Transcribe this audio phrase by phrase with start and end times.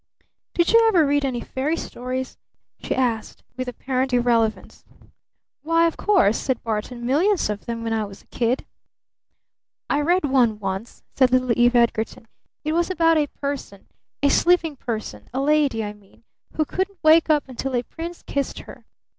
[0.55, 2.39] "Did you ever read any fairy stories?"
[2.81, 4.83] she asked with apparent irrelevance.
[5.61, 7.05] "Why, of course," said Barton.
[7.05, 8.65] "Millions of them when I was a kid."
[9.91, 12.27] "I read one once," said little Eve Edgarton.
[12.63, 13.85] "It was about a person,
[14.23, 16.23] a sleeping person, a lady, I mean,
[16.53, 18.85] who couldn't wake up until a prince kissed her.